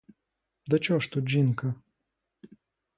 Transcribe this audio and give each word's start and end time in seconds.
До 0.65 0.79
чого 0.79 0.99
ж 0.99 1.11
тут 1.11 1.29
жінка? 1.29 1.73